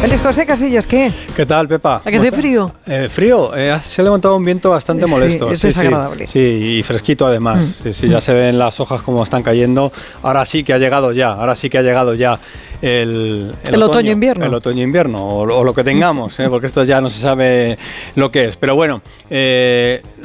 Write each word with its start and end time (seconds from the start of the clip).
Félix 0.00 0.22
José 0.22 0.46
Casillas, 0.46 0.86
¿qué? 0.86 1.12
¿Qué 1.36 1.44
tal, 1.44 1.68
Pepa? 1.68 1.96
¿A 2.02 2.10
que 2.10 2.16
hace 2.16 2.32
frío? 2.32 2.72
Eh, 2.86 3.08
frío, 3.10 3.54
eh, 3.54 3.78
se 3.84 4.00
ha 4.00 4.04
levantado 4.04 4.34
un 4.36 4.44
viento 4.44 4.70
bastante 4.70 5.04
Sí, 5.04 5.10
molesto. 5.10 5.50
es 5.50 5.60
desagradable. 5.60 6.26
Sí, 6.26 6.38
y 6.78 6.82
fresquito 6.82 7.26
además. 7.26 7.62
Mm. 7.64 7.82
Sí, 7.82 7.92
sí, 7.92 8.08
ya 8.08 8.18
se 8.22 8.32
ven 8.32 8.58
las 8.58 8.80
hojas 8.80 9.02
como 9.02 9.22
están 9.22 9.42
cayendo. 9.42 9.92
Ahora 10.22 10.46
sí 10.46 10.64
que 10.64 10.72
ha 10.72 10.78
llegado 10.78 11.12
ya, 11.12 11.32
ahora 11.32 11.54
sí 11.54 11.68
que 11.68 11.76
ha 11.76 11.82
llegado 11.82 12.14
ya 12.14 12.40
el, 12.80 13.54
El 13.62 13.82
otoño-invierno. 13.82 14.46
El 14.46 14.54
otoño-invierno, 14.54 15.22
o, 15.22 15.40
o 15.42 15.64
lo 15.64 15.74
que 15.74 15.84
tengamos, 15.84 16.40
¿eh? 16.40 16.48
porque 16.48 16.66
esto 16.68 16.82
ya 16.84 17.02
no 17.02 17.10
se 17.10 17.20
sabe 17.20 17.76
lo 18.14 18.30
que 18.30 18.46
es. 18.46 18.56
Pero 18.56 18.74
bueno, 18.74 19.02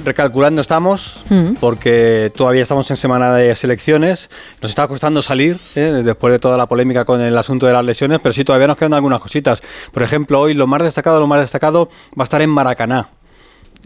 recalculando 0.06 0.62
estamos, 0.62 1.26
Mm. 1.30 1.56
porque 1.60 2.32
todavía 2.34 2.62
estamos 2.62 2.90
en 2.92 2.98
semana 2.98 3.34
de 3.36 3.54
selecciones. 3.56 4.30
Nos 4.62 4.72
está 4.72 4.88
costando 4.88 5.22
salir, 5.22 5.60
después 5.76 6.32
de 6.32 6.40
toda 6.40 6.56
la 6.56 6.66
polémica 6.66 7.04
con 7.04 7.20
el 7.20 7.38
asunto 7.38 7.68
de 7.68 7.74
las 7.74 7.84
lesiones, 7.84 8.20
pero 8.24 8.32
sí 8.32 8.46
todavía 8.46 8.68
nos 8.68 8.78
quedan 8.78 8.94
algunas 8.94 9.20
cositas. 9.20 9.62
Por 9.92 10.04
ejemplo, 10.04 10.40
hoy 10.42 10.54
lo 10.54 10.68
más 10.68 10.82
destacado, 10.84 11.20
lo 11.20 11.28
más 11.28 11.40
destacado 11.42 11.90
va 12.18 12.22
a 12.22 12.26
estar 12.26 12.42
en 12.42 12.50
Maracaná. 12.50 13.10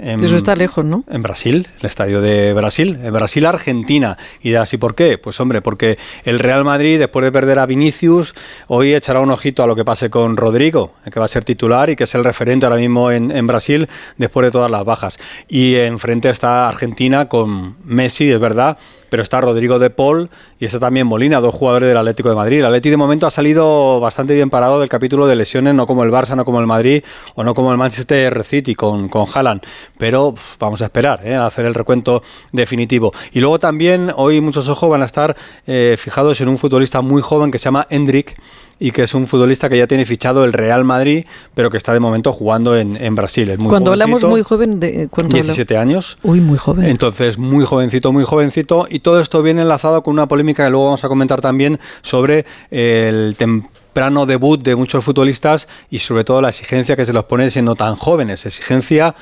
En- 0.01 0.23
Eso 0.23 0.37
está 0.37 0.55
lejos, 0.55 0.85
¿no? 0.85 1.03
en 1.09 1.21
Brasil, 1.23 1.67
el 1.81 1.85
estadio 1.85 2.21
de 2.21 2.53
Brasil, 2.53 2.97
en 3.03 3.11
Brasil, 3.11 3.45
Argentina. 3.45 4.15
Y 4.41 4.53
así 4.53 4.77
por 4.77 4.95
qué? 4.95 5.17
Pues 5.17 5.37
hombre, 5.41 5.61
porque 5.61 5.97
el 6.23 6.39
Real 6.39 6.63
Madrid, 6.63 6.99
después 6.99 7.25
de 7.25 7.33
perder 7.33 7.59
a 7.59 7.65
Vinicius, 7.65 8.33
hoy 8.67 8.93
echará 8.93 9.19
un 9.19 9.29
ojito 9.29 9.61
a 9.61 9.67
lo 9.67 9.75
que 9.75 9.83
pase 9.83 10.09
con 10.09 10.37
Rodrigo, 10.37 10.93
que 11.11 11.19
va 11.19 11.25
a 11.25 11.27
ser 11.27 11.43
titular 11.43 11.89
y 11.89 11.97
que 11.97 12.05
es 12.05 12.15
el 12.15 12.23
referente 12.23 12.65
ahora 12.65 12.77
mismo 12.77 13.11
en, 13.11 13.29
en 13.29 13.45
Brasil, 13.45 13.89
después 14.17 14.45
de 14.45 14.51
todas 14.51 14.71
las 14.71 14.85
bajas. 14.85 15.17
Y 15.49 15.75
enfrente 15.75 16.29
está 16.29 16.69
Argentina 16.69 17.27
con 17.27 17.75
Messi, 17.83 18.31
es 18.31 18.39
verdad, 18.39 18.77
pero 19.09 19.23
está 19.23 19.41
Rodrigo 19.41 19.79
de 19.79 19.89
Paul 19.89 20.29
y 20.59 20.65
está 20.65 20.79
también 20.79 21.07
Molina, 21.07 21.39
dos 21.39 21.55
jugadores 21.55 21.89
del 21.89 21.97
Atlético 21.97 22.29
de 22.29 22.35
Madrid. 22.35 22.59
El 22.59 22.65
Atlético 22.65 22.91
de 22.91 22.97
momento 22.97 23.27
ha 23.27 23.31
salido 23.31 23.99
bastante 23.99 24.33
bien 24.33 24.49
parado 24.49 24.79
del 24.79 24.89
capítulo 24.89 25.27
de 25.27 25.35
lesiones, 25.35 25.73
no 25.73 25.87
como 25.87 26.03
el 26.03 26.11
Barça, 26.11 26.35
no 26.35 26.45
como 26.45 26.59
el 26.59 26.67
Madrid 26.67 27.03
o 27.35 27.43
no 27.43 27.53
como 27.53 27.71
el 27.71 27.77
Manchester 27.77 28.43
City 28.43 28.75
con, 28.75 29.09
con 29.09 29.25
Haaland. 29.33 29.61
Pero 29.97 30.33
vamos 30.59 30.81
a 30.81 30.85
esperar 30.85 31.21
¿eh? 31.23 31.35
a 31.35 31.45
hacer 31.45 31.65
el 31.65 31.73
recuento 31.73 32.23
definitivo. 32.51 33.11
Y 33.31 33.39
luego 33.39 33.59
también 33.59 34.11
hoy 34.15 34.41
muchos 34.41 34.69
ojos 34.69 34.89
van 34.89 35.01
a 35.01 35.05
estar 35.05 35.35
eh, 35.67 35.95
fijados 35.97 36.39
en 36.41 36.49
un 36.49 36.57
futbolista 36.57 37.01
muy 37.01 37.21
joven 37.21 37.51
que 37.51 37.59
se 37.59 37.65
llama 37.65 37.87
Hendrik 37.89 38.37
y 38.79 38.91
que 38.91 39.03
es 39.03 39.13
un 39.13 39.27
futbolista 39.27 39.67
que 39.69 39.77
ya 39.77 39.87
tiene 39.87 40.05
fichado 40.05 40.45
el 40.45 40.53
Real 40.53 40.83
Madrid, 40.85 41.25
pero 41.53 41.69
que 41.69 41.77
está 41.77 41.93
de 41.93 41.99
momento 41.99 42.31
jugando 42.31 42.77
en, 42.77 42.95
en 42.95 43.13
Brasil. 43.15 43.49
Es 43.49 43.59
muy 43.59 43.67
Cuando 43.69 43.91
hablamos 43.91 44.23
muy 44.23 44.41
joven, 44.41 44.79
de, 44.79 45.07
¿cuánto 45.09 45.35
habla- 45.35 45.43
17 45.43 45.77
años. 45.77 46.17
Uy, 46.23 46.39
muy 46.39 46.57
joven. 46.57 46.85
Entonces, 46.85 47.37
muy 47.37 47.65
jovencito, 47.65 48.11
muy 48.13 48.23
jovencito. 48.23 48.87
Y 48.89 48.99
todo 48.99 49.19
esto 49.19 49.43
viene 49.43 49.61
enlazado 49.63 50.01
con 50.03 50.13
una 50.13 50.27
polémica 50.27 50.63
que 50.63 50.69
luego 50.69 50.85
vamos 50.85 51.03
a 51.03 51.09
comentar 51.09 51.41
también 51.41 51.79
sobre 52.01 52.45
el 52.71 53.35
temprano 53.37 54.25
debut 54.25 54.61
de 54.63 54.75
muchos 54.75 55.03
futbolistas 55.03 55.67
y 55.89 55.99
sobre 55.99 56.23
todo 56.23 56.41
la 56.41 56.49
exigencia 56.49 56.95
que 56.95 57.05
se 57.05 57.11
los 57.13 57.25
pone 57.25 57.49
siendo 57.51 57.75
tan 57.75 57.95
jóvenes. 57.97 58.45
Exigencia 58.45 59.15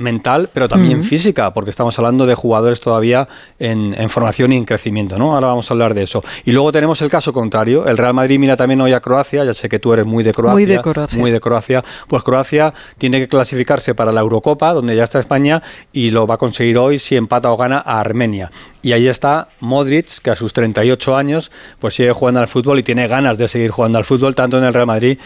mental, 0.00 0.50
pero 0.52 0.68
también 0.68 1.04
física, 1.04 1.52
porque 1.52 1.70
estamos 1.70 1.98
hablando 1.98 2.26
de 2.26 2.34
jugadores 2.34 2.80
todavía 2.80 3.28
en, 3.58 3.94
en 3.96 4.08
formación 4.10 4.52
y 4.52 4.56
en 4.56 4.64
crecimiento, 4.64 5.18
¿no? 5.18 5.34
Ahora 5.34 5.48
vamos 5.48 5.70
a 5.70 5.74
hablar 5.74 5.94
de 5.94 6.02
eso. 6.02 6.24
Y 6.44 6.52
luego 6.52 6.72
tenemos 6.72 7.00
el 7.02 7.10
caso 7.10 7.32
contrario. 7.32 7.86
El 7.86 7.98
Real 7.98 8.14
Madrid 8.14 8.38
mira 8.38 8.56
también 8.56 8.80
hoy 8.80 8.92
a 8.92 9.00
Croacia, 9.00 9.44
ya 9.44 9.54
sé 9.54 9.68
que 9.68 9.78
tú 9.78 9.92
eres 9.92 10.06
muy 10.06 10.24
de 10.24 10.32
Croacia. 10.32 10.54
Muy 10.54 10.64
de 10.64 10.80
Croacia. 10.80 11.18
muy 11.18 11.30
de 11.30 11.40
Croacia. 11.40 11.84
Pues 12.08 12.22
Croacia 12.22 12.72
tiene 12.98 13.20
que 13.20 13.28
clasificarse 13.28 13.94
para 13.94 14.12
la 14.12 14.20
Eurocopa, 14.20 14.72
donde 14.72 14.96
ya 14.96 15.04
está 15.04 15.18
España, 15.18 15.62
y 15.92 16.10
lo 16.10 16.26
va 16.26 16.36
a 16.36 16.38
conseguir 16.38 16.78
hoy 16.78 16.98
si 16.98 17.16
empata 17.16 17.52
o 17.52 17.56
gana 17.56 17.82
a 17.84 18.00
Armenia. 18.00 18.50
Y 18.82 18.92
ahí 18.92 19.08
está 19.08 19.48
Modric, 19.60 20.20
que 20.22 20.30
a 20.30 20.36
sus 20.36 20.52
38 20.52 21.16
años, 21.16 21.50
pues 21.78 21.94
sigue 21.94 22.12
jugando 22.12 22.40
al 22.40 22.48
fútbol 22.48 22.78
y 22.78 22.82
tiene 22.82 23.06
ganas 23.08 23.36
de 23.36 23.48
seguir 23.48 23.70
jugando 23.70 23.98
al 23.98 24.04
fútbol, 24.04 24.34
tanto 24.34 24.58
en 24.58 24.64
el 24.64 24.72
Real 24.72 24.86
Madrid 24.86 25.18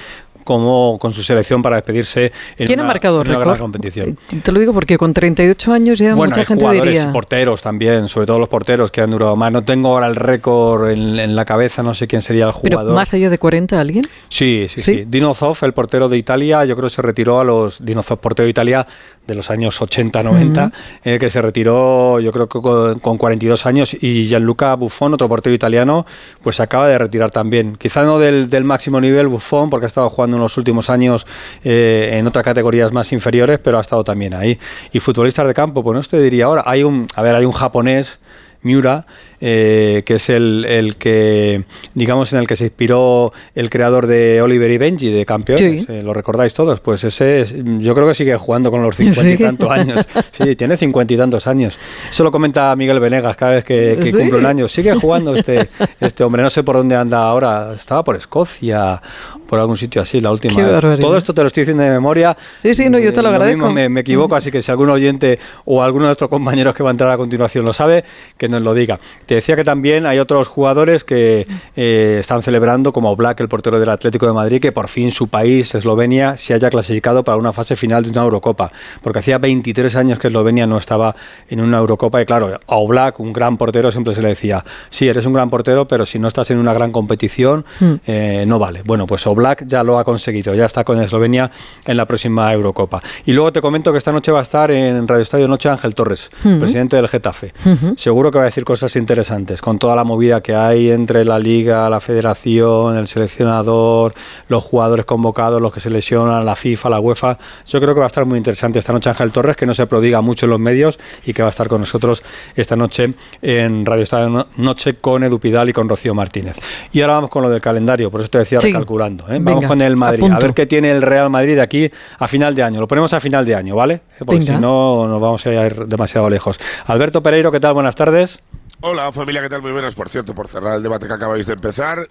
como 0.45 0.99
con 1.01 1.13
su 1.13 1.23
selección 1.23 1.63
para 1.63 1.77
despedirse 1.77 2.33
en 2.59 2.67
¿Quién 2.67 2.79
una, 2.81 2.89
ha 2.89 2.93
marcado 2.93 3.23
en 3.23 3.29
una 3.31 3.39
gran 3.41 3.59
competición. 3.59 4.19
Eh, 4.33 4.41
Te 4.43 4.53
lo 4.53 4.61
digo 4.61 4.73
porque 4.73 4.97
con 4.99 5.13
38 5.13 5.73
años 5.73 5.99
ya 5.99 6.15
Bueno, 6.15 6.31
mucha 6.31 6.41
hay 6.43 6.47
gente 6.47 6.65
jugadores, 6.65 6.95
diría... 6.95 7.13
porteros 7.13 7.63
también, 7.63 8.09
sobre 8.09 8.27
todo 8.27 8.39
los 8.39 8.49
porteros 8.49 8.91
que 8.91 9.01
han 9.01 9.11
durado 9.11 9.35
más. 9.37 9.51
No 9.53 9.65
tengo 9.65 9.89
ahora 9.89 10.07
el 10.07 10.15
récord 10.17 10.91
en, 10.91 11.19
en 11.19 11.35
la 11.35 11.45
cabeza, 11.45 11.83
no 11.83 11.95
sé 11.95 12.07
quién 12.07 12.23
sería 12.23 12.47
el 12.47 12.53
Pero 12.63 12.77
jugador. 12.79 12.95
más 12.95 13.13
allá 13.15 13.31
de 13.31 13.39
40, 13.39 13.81
¿alguien? 13.81 14.05
Sí, 14.29 14.67
sí, 14.69 14.81
¿Sí? 14.81 14.95
sí. 14.99 15.05
Dino 15.09 15.35
Zoff, 15.35 15.63
el 15.63 15.73
portero 15.73 16.09
de 16.09 16.17
Italia, 16.19 16.65
yo 16.65 16.77
creo 16.77 16.89
que 16.89 16.95
se 16.95 17.03
retiró 17.03 17.41
a 17.41 17.45
los 17.45 17.85
Dino 17.85 18.03
Zoff, 18.03 18.19
portero 18.21 18.45
de 18.45 18.51
Italia 18.51 18.87
de 19.27 19.35
los 19.35 19.51
años 19.51 19.81
80-90, 19.81 20.71
eh, 21.05 21.19
que 21.19 21.31
se 21.31 21.41
retiró 21.41 22.21
yo 22.21 22.31
creo 22.33 22.49
que 22.49 22.61
con, 22.61 22.99
con 22.99 23.17
42 23.19 23.65
años 23.67 23.95
y 23.99 24.27
Gianluca 24.27 24.75
Buffon, 24.75 25.15
otro 25.15 25.29
portero 25.29 25.55
italiano, 25.55 26.05
pues 26.43 26.57
se 26.57 26.63
acaba 26.63 26.89
de 26.89 26.99
retirar 26.99 27.31
también. 27.31 27.77
Quizá 27.77 28.05
no 28.05 28.19
del, 28.19 28.51
del 28.51 28.65
máximo 28.65 29.01
nivel 29.01 29.29
Buffon, 29.29 29.71
porque 29.71 29.87
ha 29.87 29.89
estado 29.89 30.11
jugando 30.11 30.34
en 30.37 30.43
los 30.43 30.57
últimos 30.57 30.91
años 30.91 31.27
eh, 31.63 32.11
en 32.15 32.27
otras 32.27 32.45
categorías 32.45 32.93
más 32.93 33.13
inferiores, 33.13 33.59
pero 33.59 33.79
ha 33.79 33.81
estado 33.81 34.05
también 34.05 34.35
ahí. 34.35 34.59
Y 34.93 35.01
futbolistas 35.01 35.47
de 35.47 35.55
campo, 35.55 35.83
pues 35.83 35.95
no 35.95 36.03
te 36.03 36.21
diría 36.21 36.47
ahora, 36.47 36.63
hay 36.67 36.83
un, 36.83 37.07
a 37.15 37.23
ver, 37.23 37.35
hay 37.35 37.45
un 37.45 37.53
japonés 37.53 38.21
Miura, 38.65 39.07
eh, 39.47 40.03
que 40.07 40.15
es 40.15 40.31
el, 40.31 40.65
el 40.67 40.97
que, 40.97 41.65
digamos, 41.93 42.33
en 42.33 42.39
el 42.39 42.47
que 42.47 42.57
se 42.57 42.65
inspiró 42.65 43.31
el 43.55 43.69
creador 43.69 44.07
de 44.07 44.41
Oliver 44.41 44.71
y 44.71 44.79
Benji, 44.79 45.11
de 45.11 45.27
Campeones. 45.27 45.83
Sí. 45.83 45.87
eh, 45.93 46.03
¿Lo 46.03 46.15
recordáis 46.15 46.55
todos? 46.55 46.81
Pues 46.81 47.05
ese, 47.05 47.43
es- 47.43 47.55
yo 47.55 47.95
creo 47.95 48.09
que 48.09 48.15
sigue 48.15 48.35
jugando 48.37 48.71
con 48.71 48.81
los 48.83 48.97
cincuenta 48.97 49.29
y 49.31 49.37
Sí. 49.37 49.43
tantos 49.43 49.71
años. 49.71 50.07
Sí, 50.33 50.57
tiene 50.57 50.79
cincuenta 50.79 51.13
y 51.13 51.17
tantos 51.19 51.47
años. 51.47 51.79
Eso 52.11 52.25
lo 52.25 52.33
comenta 52.33 52.75
Miguel 52.75 53.01
Venegas 53.01 53.37
cada 53.37 53.53
vez 53.53 53.65
que, 53.65 53.99
que 54.01 54.11
Sí. 54.13 54.19
cumple 54.19 54.39
un 54.39 54.47
año. 54.47 54.67
Sigue 54.67 54.95
jugando 54.95 55.37
este, 55.37 55.69
este 56.01 56.25
hombre. 56.25 56.43
No 56.43 56.49
sé 56.49 56.63
por 56.63 56.77
dónde 56.77 56.97
anda 56.97 57.19
ahora. 57.23 57.75
Estaba 57.75 58.03
por 58.03 58.17
Escocia, 58.17 59.03
por 59.47 59.59
algún 59.59 59.77
sitio 59.77 60.01
así, 60.01 60.21
la 60.21 60.33
última 60.33 60.55
Qué 60.55 60.63
vez. 60.63 60.73
barbaridad. 60.73 61.01
Todo 61.01 61.19
esto 61.19 61.35
te 61.35 61.43
lo 61.43 61.49
estoy 61.49 61.63
diciendo 61.63 61.83
de 61.83 61.91
memoria. 61.91 62.35
Sí, 62.59 62.73
sí, 62.73 62.89
no, 62.89 62.99
yo 62.99 63.13
te 63.13 63.21
lo 63.21 63.29
agradezco. 63.29 63.59
mismo 63.59 63.71
me, 63.73 63.91
me 63.91 64.01
equivoco, 64.01 64.35
así 64.37 64.51
que 64.51 64.63
si 64.63 64.71
algún 64.71 64.89
oyente 64.89 65.39
o 65.67 65.83
alguno 65.83 66.05
de 66.07 66.09
nuestros 66.09 66.31
compañeros 66.31 66.75
que 66.75 66.83
va 66.83 66.91
a 66.91 66.93
entrar 66.93 67.11
a 67.11 67.17
continuación 67.19 67.65
lo 67.65 67.73
sabe, 67.75 68.05
que 68.39 68.49
nos 68.49 68.63
lo 68.63 68.73
diga. 68.73 68.99
Te 69.35 69.39
decía 69.39 69.57
que 69.57 69.65
también 69.65 70.07
hay 70.07 70.21
otros 70.21 70.47
jugadores 70.47 71.03
que 71.03 71.45
eh, 71.75 72.19
están 72.21 72.41
celebrando, 72.41 72.93
como 72.93 73.17
Black, 73.17 73.41
el 73.41 73.49
portero 73.49 73.81
del 73.81 73.89
Atlético 73.89 74.27
de 74.29 74.33
Madrid, 74.33 74.61
que 74.61 74.71
por 74.71 74.87
fin 74.87 75.11
su 75.11 75.27
país, 75.27 75.75
Eslovenia, 75.75 76.37
se 76.37 76.55
haya 76.55 76.71
clasificado 76.71 77.25
para 77.25 77.37
una 77.37 77.53
fase 77.53 77.75
final 77.75 78.05
de 78.05 78.11
una 78.11 78.23
Eurocopa. 78.23 78.71
Porque 79.03 79.19
hacía 79.19 79.39
23 79.39 79.97
años 79.97 80.21
que 80.21 80.29
Eslovenia 80.29 80.69
no 80.69 80.79
estaba 80.79 81.17
en 81.51 81.61
una 81.61 81.79
Eurocopa 81.79 82.23
y 82.23 82.27
claro, 82.27 82.61
a 82.65 82.77
Oblak, 82.77 83.19
un 83.19 83.33
gran 83.33 83.57
portero, 83.57 83.91
siempre 83.91 84.15
se 84.15 84.23
le 84.23 84.29
decía, 84.29 84.65
sí, 84.89 85.09
eres 85.09 85.27
un 85.27 85.33
gran 85.33 85.51
portero, 85.51 85.89
pero 85.89 86.07
si 86.07 86.21
no 86.21 86.29
estás 86.29 86.53
en 86.53 86.59
una 86.59 86.73
gran 86.73 86.93
competición, 86.93 87.65
Mm. 87.81 87.93
eh, 88.07 88.45
no 88.47 88.61
vale. 88.61 88.83
Bueno, 88.85 89.05
pues 89.09 89.27
Oblak 89.27 89.65
ya 89.67 89.83
lo 89.83 89.99
ha 89.99 90.05
conseguido, 90.05 90.55
ya 90.55 90.67
está 90.67 90.85
con 90.85 91.01
Eslovenia 91.03 91.51
en 91.87 91.97
la 91.97 92.07
próxima 92.07 92.53
Eurocopa. 92.53 93.03
Y 93.27 93.33
luego 93.33 93.51
te 93.53 93.61
comento 93.61 93.91
que 93.91 93.99
esta 93.99 94.13
noche 94.13 94.31
va 94.31 94.39
a 94.39 94.43
estar 94.43 94.71
en 94.71 95.09
Radio 95.09 95.23
Estadio 95.23 95.49
Noche 95.49 95.69
Ángel 95.69 95.93
Torres, 95.97 96.31
Ujú. 96.45 96.61
presidente 96.61 96.95
del 96.95 97.09
Getafe. 97.09 97.53
Seguro 97.97 98.31
que 98.31 98.39
va 98.39 98.45
a 98.45 98.47
decir 98.47 98.65
cosas 98.65 98.95
interesantes, 98.95 99.14
con 99.61 99.79
toda 99.79 99.95
la 99.95 100.03
movida 100.05 100.41
que 100.41 100.55
hay 100.55 100.91
entre 100.91 101.25
la 101.25 101.39
Liga, 101.39 101.89
la 101.89 102.01
Federación, 102.01 102.97
el 102.97 103.07
seleccionador, 103.07 104.13
los 104.49 104.63
jugadores 104.65 105.05
convocados, 105.05 105.61
los 105.63 105.73
que 105.73 105.81
se 105.81 105.89
lesionan, 105.91 106.45
la 106.45 106.57
FIFA, 106.57 106.91
la 106.91 107.01
UEFA. 107.01 107.39
Yo 107.67 107.81
creo 107.81 107.95
que 107.95 108.01
va 108.01 108.07
a 108.07 108.09
estar 108.09 108.25
muy 108.25 108.39
interesante 108.39 108.79
esta 108.79 108.93
noche 108.93 109.09
Ángel 109.11 109.31
Torres, 109.33 109.57
que 109.57 109.67
no 109.67 109.75
se 109.75 109.87
prodiga 109.87 110.21
mucho 110.21 110.47
en 110.47 110.51
los 110.51 110.59
medios 110.61 110.99
y 111.25 111.33
que 111.33 111.43
va 111.43 111.49
a 111.49 111.51
estar 111.51 111.69
con 111.69 111.81
nosotros 111.81 112.23
esta 112.57 112.75
noche 112.77 113.15
en 113.43 113.87
Radio 113.87 114.03
Estadio 114.03 114.31
No- 114.31 114.47
Noche 114.57 114.95
con 114.95 115.23
Edu 115.23 115.39
Pidal 115.39 115.69
y 115.69 115.73
con 115.73 115.89
Rocío 115.89 116.15
Martínez. 116.15 116.57
Y 116.93 117.01
ahora 117.01 117.15
vamos 117.15 117.31
con 117.31 117.43
lo 117.43 117.51
del 117.51 117.61
calendario, 117.61 118.11
por 118.11 118.21
eso 118.21 118.31
te 118.31 118.39
decía 118.39 118.61
Sí. 118.61 118.69
recalculando. 118.69 119.25
¿eh? 119.25 119.39
Vamos 119.41 119.55
Venga, 119.61 119.69
con 119.69 119.81
el 119.81 119.97
Madrid, 119.97 120.23
a 120.23 120.27
apunto. 120.27 120.47
ver 120.47 120.55
qué 120.55 120.67
tiene 120.67 120.91
el 120.91 121.03
Real 121.03 121.31
Madrid 121.31 121.55
de 121.55 121.63
aquí 121.63 121.91
a 122.19 122.27
final 122.29 122.55
de 122.55 122.63
año. 122.63 122.81
Lo 122.81 122.89
ponemos 122.89 123.13
a 123.13 123.21
final 123.21 123.45
de 123.45 123.55
año, 123.55 123.77
¿vale? 123.77 124.01
Porque 124.19 124.37
Venga. 124.41 124.55
si 124.55 124.61
no 124.61 125.07
nos 125.07 125.21
vamos 125.21 125.47
a 125.47 125.53
ir 125.67 125.87
demasiado 125.87 126.29
lejos. 126.29 126.59
Alberto 126.87 127.23
Pereiro, 127.23 127.53
¿qué 127.53 127.61
tal? 127.61 127.75
Buenas 127.75 127.95
tardes. 127.95 128.43
Hola 128.87 129.11
familia, 129.13 129.41
¿qué 129.41 129.49
tal? 129.49 129.63
Muy 129.63 129.73
buenas. 129.73 129.95
Por 129.95 130.11
cierto, 130.11 130.35
por 130.35 130.47
cerrar 130.47 130.77
el 130.77 130.83
debate 130.83 131.07
que 131.07 131.15
acabáis 131.15 131.47
de 131.47 131.55
empezar, 131.55 132.07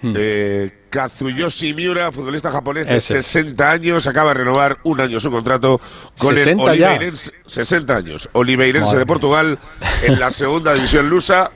Hmm. 0.00 0.14
eh, 0.16 0.70
Kazuyoshi 0.90 1.74
Miura, 1.74 2.12
futbolista 2.12 2.50
japonés 2.52 2.86
de 2.86 2.96
Ese. 2.96 3.22
60 3.22 3.68
años, 3.70 4.06
acaba 4.06 4.32
de 4.32 4.38
renovar 4.40 4.78
un 4.84 5.00
año 5.00 5.18
su 5.18 5.30
contrato 5.32 5.80
con 6.18 6.32
el 6.36 6.38
60 6.44 6.74
ya. 6.76 6.90
Oliveirense, 6.90 7.32
60 7.46 7.96
años, 7.96 8.28
Oliveirense 8.34 8.86
Madre 8.86 8.98
de. 9.00 9.06
Portugal, 9.06 9.58
en 10.04 10.20
la 10.20 10.30
segunda 10.30 10.74
división 10.74 11.08
lusa 11.08 11.50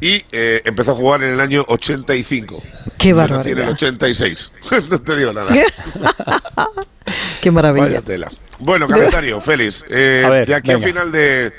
y 0.00 0.22
eh, 0.32 0.60
empezó 0.66 0.92
a 0.92 0.94
jugar 0.96 1.22
en 1.22 1.32
el 1.34 1.40
año 1.40 1.64
85. 1.68 2.62
Qué 2.98 3.12
nací 3.14 3.50
en 3.50 3.58
el 3.58 3.64
barbaridad. 3.64 3.70
86. 3.70 4.52
no 4.90 4.98
te 5.00 5.16
digo 5.16 5.32
nada. 5.32 5.50
Qué, 7.40 7.50
maravilla. 7.50 7.86
Vaya 7.86 8.02
tela. 8.02 8.30
Bueno, 8.58 8.86
calendario, 8.86 9.40
Félix. 9.40 9.82
Eh, 9.88 10.22
A 10.26 10.30
ver, 10.30 10.46
de 10.46 10.54
aquí 10.54 10.70
a 10.72 10.74
venga. 10.76 10.86
final 10.86 11.10
de, 11.12 11.52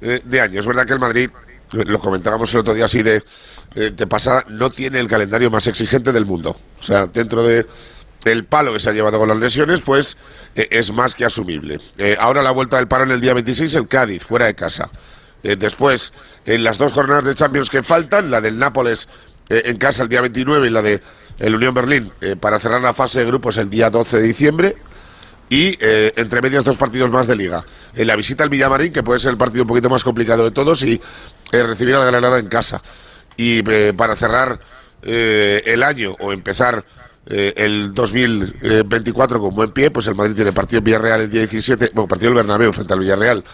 de 0.00 0.40
año, 0.40 0.58
es 0.58 0.66
verdad 0.66 0.84
que 0.86 0.92
el 0.94 0.98
Madrid, 1.00 1.30
lo 1.72 1.98
comentábamos 1.98 2.52
el 2.54 2.60
otro 2.60 2.74
día 2.74 2.84
así 2.84 3.02
de, 3.02 3.22
eh, 3.74 3.92
de 3.94 4.06
pasada, 4.06 4.44
no 4.48 4.70
tiene 4.70 5.00
el 5.00 5.08
calendario 5.08 5.50
más 5.50 5.66
exigente 5.66 6.12
del 6.12 6.26
mundo. 6.26 6.56
O 6.78 6.82
sea, 6.82 7.06
dentro 7.06 7.42
de 7.42 7.66
el 8.24 8.44
palo 8.44 8.72
que 8.72 8.80
se 8.80 8.90
ha 8.90 8.92
llevado 8.92 9.18
con 9.18 9.28
las 9.28 9.38
lesiones, 9.38 9.80
pues 9.80 10.16
eh, 10.54 10.68
es 10.70 10.92
más 10.92 11.14
que 11.14 11.24
asumible. 11.24 11.78
Eh, 11.98 12.16
ahora 12.18 12.42
la 12.42 12.50
vuelta 12.50 12.76
del 12.76 12.88
paro 12.88 13.04
en 13.04 13.10
el 13.10 13.20
día 13.20 13.34
26, 13.34 13.74
el 13.74 13.88
Cádiz, 13.88 14.24
fuera 14.24 14.46
de 14.46 14.54
casa. 14.54 14.90
Eh, 15.42 15.56
después, 15.56 16.12
en 16.46 16.62
las 16.62 16.78
dos 16.78 16.92
jornadas 16.92 17.24
de 17.24 17.34
Champions 17.34 17.68
que 17.68 17.82
faltan, 17.82 18.30
la 18.30 18.40
del 18.40 18.58
Nápoles 18.58 19.08
en 19.48 19.76
casa 19.76 20.04
el 20.04 20.08
día 20.08 20.22
29 20.22 20.68
y 20.68 20.70
la 20.70 20.80
de 20.80 21.02
el 21.38 21.54
Unión 21.54 21.74
Berlín 21.74 22.10
para 22.40 22.58
cerrar 22.58 22.80
la 22.80 22.94
fase 22.94 23.18
de 23.18 23.26
grupos 23.26 23.58
el 23.58 23.68
día 23.68 23.90
12 23.90 24.18
de 24.18 24.22
diciembre. 24.22 24.76
Y 25.50 25.76
entre 25.82 26.40
medias 26.40 26.64
dos 26.64 26.78
partidos 26.78 27.10
más 27.10 27.26
de 27.26 27.36
liga. 27.36 27.62
En 27.94 28.06
la 28.06 28.16
visita 28.16 28.44
al 28.44 28.48
Villamarín, 28.48 28.94
que 28.94 29.02
puede 29.02 29.18
ser 29.18 29.32
el 29.32 29.36
partido 29.36 29.64
un 29.64 29.68
poquito 29.68 29.90
más 29.90 30.04
complicado 30.04 30.44
de 30.44 30.52
todos, 30.52 30.82
y 30.84 30.98
recibir 31.52 31.94
al 31.94 32.06
Granada 32.06 32.38
en 32.38 32.46
casa. 32.48 32.82
Y 33.36 33.62
para 33.92 34.16
cerrar 34.16 34.60
el 35.02 35.82
año 35.82 36.14
o 36.20 36.32
empezar 36.32 36.84
el 37.26 37.94
2024 37.94 39.40
con 39.40 39.54
buen 39.54 39.70
pie, 39.70 39.90
pues 39.90 40.06
el 40.06 40.14
Madrid 40.14 40.34
tiene 40.34 40.52
partido 40.52 40.78
en 40.78 40.84
Villarreal 40.84 41.20
el 41.22 41.30
día 41.30 41.40
17, 41.40 41.90
bueno, 41.94 42.08
partido 42.08 42.30
del 42.30 42.36
Bernabéu 42.36 42.72
frente 42.72 42.92
al 42.94 43.00
Villarreal 43.00 43.44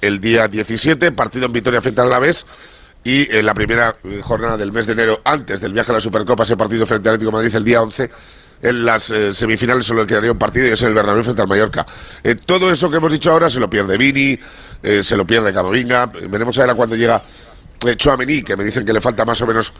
el 0.00 0.20
día 0.20 0.48
17, 0.48 1.12
partido 1.12 1.46
en 1.46 1.52
Vitoria 1.52 1.80
frente 1.80 2.00
al 2.00 2.08
Alavés 2.08 2.46
y 3.04 3.34
en 3.34 3.46
la 3.46 3.54
primera 3.54 3.96
eh, 4.04 4.20
jornada 4.22 4.56
del 4.56 4.72
mes 4.72 4.86
de 4.86 4.92
enero, 4.92 5.20
antes 5.24 5.60
del 5.60 5.72
viaje 5.72 5.90
a 5.92 5.94
la 5.94 6.00
Supercopa, 6.00 6.42
ese 6.42 6.56
partido 6.56 6.86
frente 6.86 7.08
al 7.08 7.14
Atlético 7.14 7.32
Madrid 7.32 7.54
el 7.54 7.64
día 7.64 7.82
11. 7.82 8.10
En 8.62 8.84
las 8.84 9.10
eh, 9.10 9.32
semifinales 9.32 9.86
solo 9.86 10.06
quedaría 10.06 10.32
un 10.32 10.38
partido 10.38 10.66
y 10.66 10.70
es 10.70 10.82
el 10.82 10.92
Bernabéu 10.92 11.22
frente 11.22 11.40
al 11.40 11.48
Mallorca. 11.48 11.86
Eh, 12.22 12.34
todo 12.34 12.70
eso 12.70 12.90
que 12.90 12.98
hemos 12.98 13.10
dicho 13.10 13.32
ahora 13.32 13.48
se 13.48 13.58
lo 13.58 13.70
pierde 13.70 13.96
Vini, 13.96 14.38
se 14.82 15.16
lo 15.16 15.26
pierde 15.26 15.52
Camavinga. 15.52 16.06
Veremos 16.06 16.56
a 16.58 16.62
ver 16.62 16.70
a 16.70 16.74
cuándo 16.74 16.96
llega 16.96 17.22
eh, 17.86 17.96
Chouameni, 17.96 18.42
que 18.42 18.56
me 18.56 18.64
dicen 18.64 18.84
que 18.84 18.92
le 18.92 19.00
falta 19.00 19.24
más 19.24 19.40
o 19.42 19.46
menos 19.46 19.72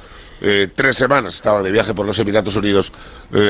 tres 0.75 0.97
semanas. 0.97 1.35
Estaba 1.35 1.62
de 1.62 1.70
viaje 1.70 1.93
por 1.93 2.06
los 2.06 2.19
Emiratos 2.19 2.56
Unidos, 2.56 2.91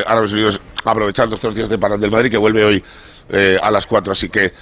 Árabes 0.07 0.33
Unidos, 0.33 0.61
aprovechando 0.85 1.37
estos 1.37 1.55
días 1.55 1.69
de 1.69 1.79
parón 1.79 2.01
del 2.01 2.11
Madrid, 2.11 2.33
que 2.33 2.37
vuelve 2.37 2.65
hoy 2.65 2.85
a 3.63 3.71
las 3.71 3.87
4. 3.87 4.11
Así 4.11 4.29
que 4.29 4.53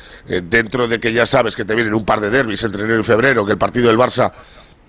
dentro 0.43 0.87
de 0.87 1.00
que 1.00 1.11
ya 1.11 1.25
sabes 1.25 1.56
que 1.56 1.64
te 1.64 1.75
vienen 1.75 1.94
un 1.94 2.05
par 2.05 2.20
de 2.20 2.29
derbis 2.29 2.62
entre 2.64 2.82
enero 2.82 3.00
y 3.00 3.05
febrero, 3.05 3.46
que 3.46 3.52
el 3.52 3.58
partido 3.58 3.88
del 3.88 3.96
Barça 3.96 4.31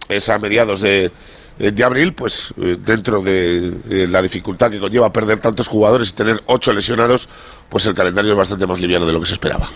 es 0.09 0.27
a 0.27 0.37
mediados 0.37 0.81
de, 0.81 1.11
de 1.59 1.83
abril, 1.83 2.13
pues 2.13 2.53
eh, 2.57 2.77
dentro 2.79 3.21
de, 3.21 4.07
la 4.09 4.21
dificultad 4.21 4.71
que 4.71 4.79
conlleva 4.79 5.11
perder 5.11 5.39
tantos 5.39 5.67
jugadores 5.67 6.09
y 6.09 6.13
tener 6.13 6.41
ocho 6.45 6.71
lesionados, 6.71 7.27
pues 7.67 7.85
el 7.85 7.93
calendario 7.93 8.31
es 8.31 8.37
bastante 8.37 8.65
más 8.65 8.79
liviano 8.79 9.05
de 9.05 9.11
lo 9.11 9.19
que 9.19 9.25
se 9.25 9.33
esperaba. 9.33 9.67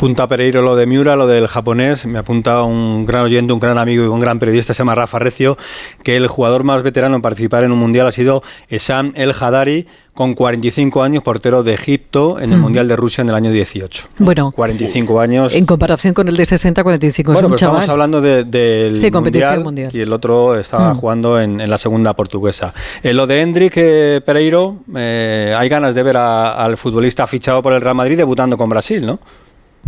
Apunta 0.00 0.26
Pereiro 0.26 0.62
lo 0.62 0.76
de 0.76 0.86
Miura, 0.86 1.14
lo 1.14 1.26
del 1.26 1.46
japonés. 1.46 2.06
Me 2.06 2.18
apunta 2.18 2.62
un 2.62 3.04
gran 3.04 3.24
oyente, 3.24 3.52
un 3.52 3.60
gran 3.60 3.76
amigo 3.76 4.02
y 4.02 4.06
un 4.06 4.18
gran 4.18 4.38
periodista, 4.38 4.72
se 4.72 4.78
llama 4.78 4.94
Rafa 4.94 5.18
Recio, 5.18 5.58
que 6.02 6.16
el 6.16 6.26
jugador 6.26 6.64
más 6.64 6.82
veterano 6.82 7.16
en 7.16 7.20
participar 7.20 7.64
en 7.64 7.70
un 7.70 7.78
mundial 7.78 8.06
ha 8.06 8.10
sido 8.10 8.42
Esam 8.70 9.12
El 9.14 9.34
Hadari, 9.38 9.86
con 10.14 10.32
45 10.32 11.02
años, 11.02 11.22
portero 11.22 11.62
de 11.62 11.74
Egipto 11.74 12.40
en 12.40 12.54
el 12.54 12.58
Mundial 12.58 12.88
de 12.88 12.96
Rusia 12.96 13.20
en 13.20 13.28
el 13.28 13.34
año 13.34 13.50
18. 13.50 14.08
Bueno, 14.20 14.52
45 14.52 15.20
años. 15.20 15.54
En 15.54 15.66
comparación 15.66 16.14
con 16.14 16.28
el 16.28 16.36
de 16.36 16.46
60, 16.46 16.82
45 16.82 17.32
bueno, 17.32 17.38
es 17.38 17.44
un 17.44 17.56
pero 17.56 17.66
estamos 17.66 17.88
hablando 17.90 18.22
del 18.22 18.98
sí, 18.98 19.10
competición 19.10 19.62
mundial, 19.62 19.90
y 19.92 20.00
el 20.00 20.12
otro 20.14 20.58
estaba 20.58 20.94
jugando 20.94 21.38
en, 21.38 21.58
la 21.68 21.76
segunda 21.76 22.14
portuguesa. 22.14 22.72
En 23.02 23.18
lo 23.18 23.26
de 23.26 23.42
Hendrik 23.42 23.74
eh, 23.76 24.22
Pereiro, 24.24 24.76
eh, 24.96 25.54
hay 25.56 25.68
ganas 25.68 25.94
de 25.94 26.02
ver 26.02 26.16
al 26.16 26.78
futbolista 26.78 27.26
fichado 27.26 27.60
por 27.60 27.74
el 27.74 27.82
Real 27.82 27.94
Madrid 27.94 28.16
debutando 28.16 28.56
con 28.56 28.70
Brasil, 28.70 29.04
¿no? 29.04 29.20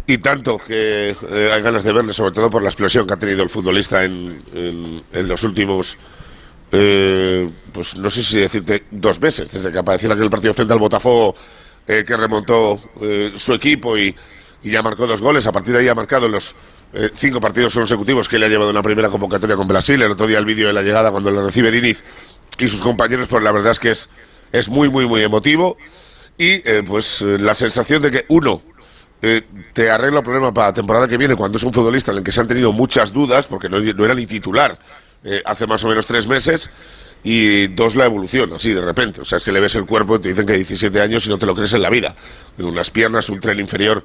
Y 0.07 0.19
tanto 0.19 0.59
que 0.59 1.11
eh, 1.31 1.51
hay 1.53 1.63
ganas 1.63 1.85
de 1.85 1.93
verle, 1.93 2.13
sobre 2.13 2.33
todo 2.33 2.51
por 2.51 2.63
la 2.63 2.69
explosión 2.69 3.07
que 3.07 3.15
ha 3.15 3.19
tenido 3.19 3.43
el 3.43 3.49
futbolista 3.49 4.05
en, 4.05 4.43
los 5.13 5.45
últimos, 5.45 5.97
eh, 6.73 7.49
pues 7.73 7.97
no 7.97 8.11
sé 8.11 8.23
si 8.25 8.39
decirte, 8.39 8.85
dos 8.91 9.21
meses, 9.21 9.53
desde 9.53 9.71
que 9.71 9.79
apareció 9.79 10.11
en 10.11 10.19
aquel 10.19 10.31
partido 10.31 10.55
frente 10.55 10.73
al 10.73 10.81
Botafogo, 10.81 11.37
eh, 11.87 12.05
que 12.07 12.17
remontó 12.17 12.81
su 13.37 13.55
equipo 13.55 13.97
y, 13.97 14.15
ya 14.65 14.81
marcó 14.83 15.07
dos 15.09 15.21
goles. 15.21 15.47
A 15.47 15.53
partir 15.53 15.73
de 15.73 15.81
ahí 15.81 15.89
ha 15.89 15.95
marcado 15.95 16.29
los 16.29 16.55
cinco 17.15 17.41
partidos 17.41 17.75
consecutivos 17.75 18.29
que 18.29 18.39
le 18.39 18.47
ha 18.47 18.49
llevado 18.49 18.71
en 18.71 18.77
la 18.77 18.83
primera 18.83 19.09
convocatoria 19.09 19.57
con 19.57 19.67
Brasil. 19.67 20.01
El 20.01 20.13
otro 20.13 20.27
día 20.29 20.39
el 20.39 20.45
vídeo 20.45 20.69
de 20.69 20.73
la 20.73 20.83
llegada 20.83 21.11
cuando 21.11 21.33
lo 21.33 21.45
recibe 21.45 21.73
Diniz 21.73 22.05
y 22.59 22.69
sus 22.69 22.81
compañeros, 22.81 23.27
pues 23.27 23.43
la 23.43 23.51
verdad 23.51 23.73
es 23.73 23.81
que 23.81 23.91
es, 23.91 24.09
es 24.53 24.69
muy, 24.69 24.89
muy, 24.89 25.07
muy 25.07 25.23
emotivo. 25.23 25.77
Y 26.39 26.61
pues 26.83 27.23
la 27.23 27.57
sensación 27.57 28.03
de 28.03 28.13
que 28.13 28.25
uno 28.29 28.63
eh, 29.25 29.43
te 29.73 29.89
arregla 29.89 30.19
el 30.19 30.25
problema 30.25 30.53
para 30.53 30.69
la 30.69 30.75
temporada 30.75 31.07
que 31.07 31.17
viene 31.17 31.37
cuando 31.37 31.57
es 31.57 31.63
un 31.63 31.73
futbolista 31.73 32.11
en 32.11 32.19
el 32.19 32.25
que 32.25 32.33
se 32.33 32.41
han 32.41 32.49
tenido 32.49 32.73
muchas 32.73 33.13
dudas, 33.13 33.47
porque 33.47 33.69
no, 33.69 33.79
era 33.79 34.15
ni 34.15 34.27
titular 34.27 34.77
eh, 35.23 35.41
hace 35.45 35.69
más 35.69 35.85
o 35.85 35.89
menos 35.89 36.07
tres 36.07 36.27
meses, 36.27 36.69
y 37.23 37.69
dos, 37.69 37.95
la 37.95 38.05
evolución, 38.05 38.53
así 38.53 38.73
de 38.73 38.81
repente. 38.81 39.21
O 39.21 39.25
sea, 39.25 39.39
es 39.39 39.45
que 39.45 39.53
le 39.53 39.61
ves 39.61 39.77
el 39.77 39.87
cuerpo 39.87 40.17
y 40.17 40.19
te 40.19 40.31
dicen 40.31 40.45
que 40.45 40.55
hay 40.55 40.59
17 40.59 41.01
años 41.01 41.25
y 41.25 41.29
no 41.29 41.39
te 41.39 41.47
lo 41.47 41.55
crees 41.55 41.73
en 41.73 41.83
la 41.83 41.89
vida. 41.89 42.17
Unas 42.59 42.91
piernas, 42.91 43.29
un 43.29 43.41
tren 43.41 43.61
inferior, 43.61 44.05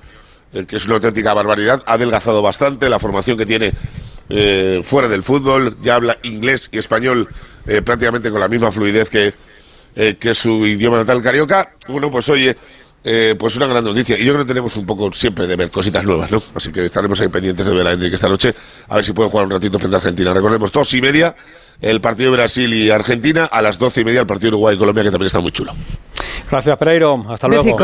eh, 0.53 0.65
que 0.67 0.75
es 0.75 0.85
una 0.85 0.95
auténtica 0.95 1.33
barbaridad. 1.33 1.81
Ha 1.87 1.93
adelgazado 1.93 2.43
bastante 2.43 2.87
la 2.87 2.99
formación 2.99 3.39
que 3.39 3.45
tiene 3.45 3.73
fuera 4.83 5.07
del 5.07 5.23
fútbol, 5.23 5.77
ya 5.81 5.95
habla 5.95 6.17
inglés 6.23 6.69
y 6.73 6.77
español 6.79 7.29
prácticamente 7.63 8.29
con 8.29 8.41
la 8.41 8.49
misma 8.49 8.73
fluidez 8.73 9.09
que, 9.09 9.33
que 9.95 10.33
su 10.33 10.67
idioma 10.67 10.97
natal 10.97 11.21
carioca. 11.21 11.71
Bueno, 11.87 12.11
pues 12.11 12.27
oye 12.27 12.57
eh, 13.09 13.35
pues 13.39 13.55
una 13.55 13.67
gran 13.67 13.85
noticia. 13.85 14.19
Y 14.19 14.25
yo 14.25 14.33
creo 14.33 14.43
que 14.43 14.49
tenemos 14.49 14.75
un 14.75 14.85
poco 14.85 15.13
siempre 15.13 15.47
de 15.47 15.55
ver 15.55 15.71
cositas 15.71 16.03
nuevas, 16.03 16.29
¿no? 16.29 16.43
Así 16.53 16.73
que 16.73 16.83
estaremos 16.83 17.19
ahí 17.21 17.29
pendientes 17.29 17.65
de 17.65 17.73
ver 17.73 17.87
a 17.87 17.93
Hendrik 17.93 18.13
esta 18.13 18.27
noche, 18.27 18.53
a 18.89 18.95
ver 18.95 19.03
si 19.05 19.13
puede 19.13 19.29
jugar 19.29 19.45
un 19.45 19.51
ratito 19.51 19.79
frente 19.79 19.95
a 19.95 19.99
Argentina. 19.99 20.33
Recordemos, 20.33 20.73
dos 20.73 20.93
y 20.93 20.99
media, 20.99 21.33
el 21.81 22.01
partido 22.01 22.31
de 22.31 22.37
Brasil 22.37 22.73
y 22.73 22.89
Argentina, 22.89 23.45
a 23.45 23.61
las 23.61 23.77
doce 23.77 24.01
y 24.01 24.05
media 24.05 24.21
el 24.21 24.27
partido 24.27 24.49
Uruguay 24.49 24.75
y 24.75 24.79
Colombia, 24.79 25.03
que 25.03 25.11
también 25.11 25.27
está 25.27 25.39
muy 25.39 25.51
chulo. 25.51 25.73
Gracias, 26.49 26.77
Pereiro. 26.77 27.25
Hasta 27.29 27.47
luego. 27.47 27.77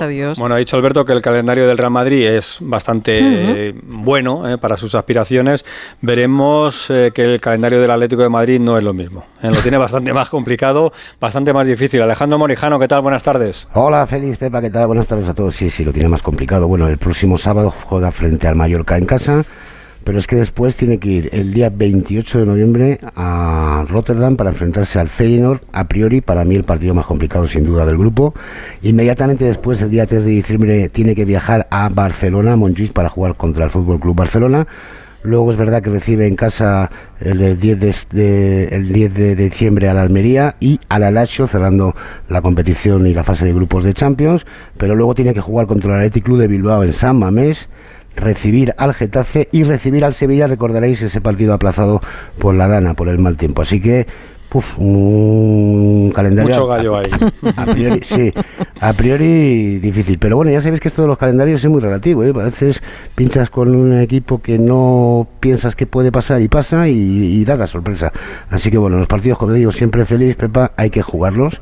adiós, 0.00 0.38
Bueno, 0.38 0.54
ha 0.54 0.58
dicho 0.58 0.76
Alberto 0.76 1.04
que 1.04 1.12
el 1.12 1.20
calendario 1.20 1.66
del 1.66 1.76
Real 1.76 1.90
Madrid 1.90 2.26
es 2.26 2.58
bastante 2.60 3.74
bueno 3.82 4.48
eh, 4.48 4.56
para 4.56 4.76
sus 4.76 4.94
aspiraciones. 4.94 5.64
Veremos 6.00 6.88
eh, 6.90 7.10
que 7.12 7.22
el 7.22 7.40
calendario 7.40 7.80
del 7.80 7.90
Atlético 7.90 8.22
de 8.22 8.28
Madrid 8.28 8.60
no 8.60 8.78
es 8.78 8.84
lo 8.84 8.92
mismo. 8.92 9.26
Eh, 9.42 9.50
lo 9.50 9.60
tiene 9.60 9.76
bastante 9.78 10.12
más 10.12 10.28
complicado, 10.28 10.92
bastante 11.20 11.52
más 11.52 11.66
difícil. 11.66 12.00
Alejandro 12.02 12.38
Morijano, 12.38 12.78
¿qué 12.78 12.88
tal? 12.88 13.02
Buenas 13.02 13.22
tardes. 13.22 13.66
Hola, 13.74 14.06
feliz 14.06 14.38
Pepa, 14.38 14.60
¿qué 14.60 14.70
tal? 14.70 14.86
Buenas 14.86 15.06
tardes 15.06 15.28
a 15.28 15.34
todos. 15.34 15.56
Sí, 15.56 15.68
sí, 15.68 15.84
lo 15.84 15.92
tiene 15.92 16.08
más 16.08 16.22
complicado. 16.22 16.68
Bueno, 16.68 16.86
el 16.86 16.98
próximo 16.98 17.36
sábado 17.36 17.70
juega 17.70 18.12
frente 18.12 18.46
al 18.46 18.54
Mallorca 18.54 18.96
en 18.96 19.06
casa 19.06 19.44
pero 20.04 20.18
es 20.18 20.26
que 20.26 20.36
después 20.36 20.76
tiene 20.76 20.98
que 20.98 21.08
ir 21.08 21.30
el 21.32 21.52
día 21.52 21.70
28 21.70 22.40
de 22.40 22.46
noviembre 22.46 22.98
a 23.14 23.84
Rotterdam 23.88 24.36
para 24.36 24.50
enfrentarse 24.50 24.98
al 24.98 25.08
Feyenoord, 25.08 25.60
a 25.72 25.88
priori 25.88 26.20
para 26.20 26.44
mí 26.44 26.54
el 26.54 26.64
partido 26.64 26.94
más 26.94 27.06
complicado 27.06 27.46
sin 27.46 27.64
duda 27.64 27.86
del 27.86 27.98
grupo. 27.98 28.34
Inmediatamente 28.82 29.44
después, 29.44 29.80
el 29.82 29.90
día 29.90 30.06
3 30.06 30.24
de 30.24 30.30
diciembre, 30.30 30.88
tiene 30.88 31.14
que 31.14 31.24
viajar 31.24 31.66
a 31.70 31.88
Barcelona, 31.88 32.56
Montjuic, 32.56 32.92
para 32.92 33.08
jugar 33.08 33.36
contra 33.36 33.64
el 33.64 33.70
Fútbol 33.70 34.00
Club 34.00 34.16
Barcelona. 34.16 34.66
Luego 35.24 35.52
es 35.52 35.56
verdad 35.56 35.82
que 35.82 35.90
recibe 35.90 36.26
en 36.26 36.34
casa 36.34 36.90
el 37.20 37.60
10 37.60 38.08
de, 38.10 38.68
el 38.72 38.92
10 38.92 39.14
de 39.14 39.36
diciembre 39.36 39.88
a 39.88 39.94
la 39.94 40.02
Almería 40.02 40.56
y 40.58 40.80
al 40.88 41.04
Alacho 41.04 41.46
cerrando 41.46 41.94
la 42.28 42.42
competición 42.42 43.06
y 43.06 43.14
la 43.14 43.22
fase 43.22 43.44
de 43.44 43.52
grupos 43.52 43.84
de 43.84 43.94
Champions. 43.94 44.44
Pero 44.76 44.96
luego 44.96 45.14
tiene 45.14 45.32
que 45.32 45.40
jugar 45.40 45.68
contra 45.68 45.92
el 45.92 45.98
Athletic 45.98 46.24
Club 46.24 46.38
de 46.38 46.48
Bilbao 46.48 46.82
en 46.82 46.92
San 46.92 47.20
Mamés 47.20 47.68
recibir 48.16 48.74
al 48.78 48.94
Getafe 48.94 49.48
y 49.52 49.62
recibir 49.64 50.04
al 50.04 50.14
Sevilla, 50.14 50.46
recordaréis 50.46 51.02
ese 51.02 51.20
partido 51.20 51.54
aplazado 51.54 52.00
por 52.38 52.54
la 52.54 52.68
Dana, 52.68 52.94
por 52.94 53.08
el 53.08 53.18
mal 53.18 53.36
tiempo. 53.36 53.62
Así 53.62 53.80
que, 53.80 54.06
un 54.76 56.12
calendario... 56.14 56.50
Mucho 56.50 56.66
gallo 56.66 56.96
ahí. 56.96 57.10
A, 57.56 57.66
priori, 57.66 58.00
sí, 58.04 58.32
a 58.80 58.92
priori 58.92 59.78
difícil. 59.78 60.18
Pero 60.18 60.36
bueno, 60.36 60.50
ya 60.50 60.60
sabéis 60.60 60.80
que 60.80 60.88
esto 60.88 61.02
de 61.02 61.08
los 61.08 61.18
calendarios 61.18 61.64
es 61.64 61.70
muy 61.70 61.80
relativo. 61.80 62.24
¿eh? 62.24 62.30
A 62.30 62.44
veces 62.44 62.82
pinchas 63.14 63.50
con 63.50 63.74
un 63.74 63.98
equipo 64.00 64.42
que 64.42 64.58
no 64.58 65.26
piensas 65.40 65.74
que 65.74 65.86
puede 65.86 66.12
pasar 66.12 66.42
y 66.42 66.48
pasa 66.48 66.88
y, 66.88 67.44
da 67.44 67.56
la 67.56 67.66
sorpresa. 67.66 68.12
Así 68.50 68.70
que 68.70 68.78
bueno, 68.78 68.98
los 68.98 69.08
partidos, 69.08 69.38
como 69.38 69.52
digo, 69.52 69.72
siempre 69.72 70.04
feliz, 70.04 70.36
Pepa, 70.36 70.72
hay 70.76 70.90
que 70.90 71.02
jugarlos 71.02 71.60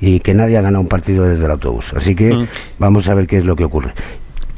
y 0.00 0.20
que 0.20 0.34
nadie 0.34 0.58
ha 0.58 0.62
ganado 0.62 0.82
un 0.82 0.88
partido 0.88 1.24
desde 1.24 1.44
el 1.44 1.50
autobús. 1.50 1.92
Así 1.94 2.14
que 2.14 2.34
mm. 2.34 2.46
vamos 2.78 3.08
a 3.08 3.14
ver 3.14 3.26
qué 3.26 3.38
es 3.38 3.44
lo 3.44 3.56
que 3.56 3.64
ocurre. 3.64 3.94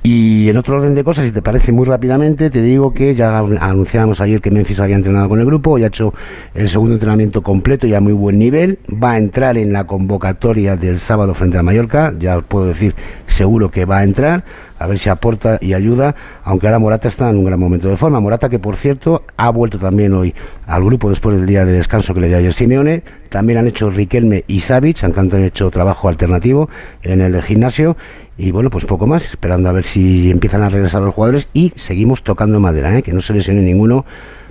Y 0.07 0.51
en 0.51 0.59
otro 0.59 0.77
orden 0.77 0.95
de 0.95 1.03
cosas, 1.03 1.25
si 1.25 1.33
te 1.33 1.41
parece 1.41 1.73
muy 1.73 1.87
rápidamente, 1.87 2.51
te 2.51 2.61
digo 2.61 2.93
que 2.93 3.15
ya 3.15 3.39
anunciábamos 3.39 4.21
ayer 4.21 4.43
que 4.43 4.51
Memphis 4.51 4.79
había 4.79 4.97
entrenado 4.97 5.31
con 5.31 5.41
el 5.41 5.47
grupo, 5.47 5.79
ya 5.79 5.87
ha 5.87 5.89
hecho 5.89 6.13
el 6.53 6.69
segundo 6.69 6.93
entrenamiento 6.93 7.41
completo 7.41 7.87
y 7.87 7.95
a 7.95 8.03
muy 8.03 8.13
buen 8.13 8.39
nivel, 8.39 8.79
va 9.03 9.13
a 9.13 9.19
entrar 9.19 9.57
en 9.57 9.73
la 9.73 9.85
convocatoria 9.85 10.77
del 10.77 10.99
sábado 10.99 11.33
frente 11.33 11.57
a 11.57 11.63
Mallorca, 11.63 12.13
ya 12.19 12.39
puedo 12.43 12.67
decir 12.67 12.95
seguro 13.29 13.71
que 13.71 13.87
va 13.87 14.01
a 14.01 14.05
entrar, 14.05 14.45
a 14.85 14.87
ver 14.87 14.99
si 14.99 15.09
aporta 15.09 15.59
y 15.61 15.73
ayuda, 15.73 16.15
aunque 16.45 16.67
ahora 16.67 16.79
Morata 16.79 17.09
está 17.09 17.31
en 17.31 17.39
un 17.39 17.45
gran 17.45 17.59
momento 17.59 17.89
de 17.89 17.97
forma. 17.97 18.21
Morata 18.21 18.49
que, 18.49 18.59
por 18.59 18.77
cierto, 18.77 19.25
ha 19.37 19.51
vuelto 19.51 19.79
también 19.79 20.13
hoy 20.13 20.35
al 20.67 20.85
grupo 20.85 21.11
después 21.11 21.37
del 21.37 21.47
día 21.47 21.65
de 21.65 21.73
descanso 21.73 22.15
que 22.15 22.21
le 22.21 22.29
dio 22.29 22.37
ayer 22.37 22.53
Simeone. 22.53 23.03
También 23.31 23.59
han 23.59 23.67
hecho 23.67 23.91
Riquelme 23.91 24.45
y 24.47 24.61
Savic, 24.61 25.03
han 25.03 25.45
hecho 25.45 25.71
trabajo 25.71 26.09
alternativo 26.09 26.69
en 27.03 27.21
el 27.21 27.43
gimnasio. 27.43 27.97
Y 28.37 28.51
bueno, 28.51 28.69
pues 28.71 28.85
poco 28.85 29.07
más, 29.07 29.29
esperando 29.31 29.69
a 29.69 29.73
ver 29.73 29.85
si 29.85 30.31
empiezan 30.31 30.63
a 30.63 30.69
regresar 30.69 31.03
los 31.03 31.15
jugadores 31.15 31.49
y 31.53 31.73
seguimos 31.77 32.23
tocando 32.23 32.61
madera, 32.61 32.97
¿eh? 32.97 33.03
que 33.03 33.13
no 33.13 33.23
se 33.23 33.33
lesione 33.33 33.63
ninguno 33.63 34.05